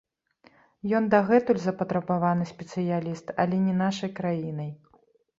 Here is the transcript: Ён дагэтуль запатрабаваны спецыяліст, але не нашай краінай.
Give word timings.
Ён 0.99 1.03
дагэтуль 1.13 1.59
запатрабаваны 1.65 2.47
спецыяліст, 2.51 3.27
але 3.43 3.59
не 3.67 3.75
нашай 3.83 4.11
краінай. 4.21 4.71